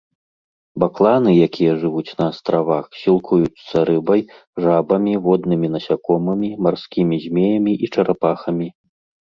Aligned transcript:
Бакланы, 0.83 1.31
якія 1.47 1.71
жывуць 1.83 2.15
на 2.21 2.25
астравах, 2.31 2.85
сілкуюцца 3.01 3.75
рыбай, 3.91 4.25
жабамі, 4.65 5.13
воднымі 5.29 5.67
насякомымі, 5.77 6.49
марскімі 6.69 7.15
змеямі 7.27 7.73
і 7.87 7.95
чарапахамі. 7.95 8.67